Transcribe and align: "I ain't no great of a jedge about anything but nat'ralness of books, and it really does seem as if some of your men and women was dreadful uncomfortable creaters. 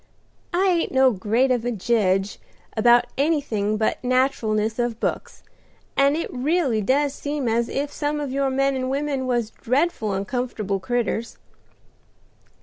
"I 0.51 0.65
ain't 0.67 0.91
no 0.91 1.11
great 1.11 1.51
of 1.51 1.63
a 1.63 1.69
jedge 1.69 2.39
about 2.75 3.05
anything 3.19 3.77
but 3.77 4.03
nat'ralness 4.03 4.79
of 4.83 4.99
books, 4.99 5.43
and 5.95 6.17
it 6.17 6.33
really 6.33 6.81
does 6.81 7.13
seem 7.13 7.47
as 7.47 7.69
if 7.69 7.91
some 7.93 8.19
of 8.19 8.31
your 8.31 8.49
men 8.49 8.73
and 8.75 8.89
women 8.89 9.27
was 9.27 9.51
dreadful 9.51 10.13
uncomfortable 10.13 10.79
creaters. 10.79 11.37